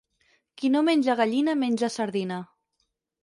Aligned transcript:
Qui 0.61 0.69
no 0.75 0.81
menja 0.87 1.15
gallina 1.19 1.55
menja 1.65 1.89
sardina. 1.97 2.39